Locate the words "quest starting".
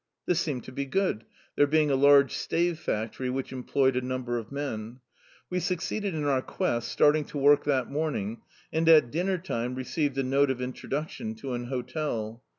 6.41-7.23